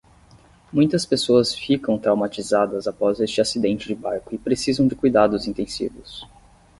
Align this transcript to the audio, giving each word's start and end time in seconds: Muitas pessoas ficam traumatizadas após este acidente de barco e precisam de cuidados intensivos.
Muitas 0.73 1.05
pessoas 1.05 1.53
ficam 1.53 1.95
traumatizadas 1.99 2.87
após 2.87 3.19
este 3.19 3.39
acidente 3.39 3.87
de 3.87 3.93
barco 3.93 4.33
e 4.33 4.37
precisam 4.39 4.87
de 4.87 4.95
cuidados 4.95 5.45
intensivos. 5.47 6.27